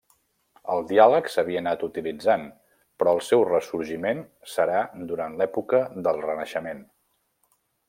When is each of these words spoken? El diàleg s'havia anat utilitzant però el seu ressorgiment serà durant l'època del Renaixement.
El 0.75 0.79
diàleg 0.91 1.27
s'havia 1.33 1.61
anat 1.63 1.83
utilitzant 1.87 2.47
però 3.03 3.13
el 3.17 3.21
seu 3.27 3.45
ressorgiment 3.51 4.25
serà 4.55 4.81
durant 5.13 5.39
l'època 5.43 5.85
del 6.09 6.27
Renaixement. 6.29 6.83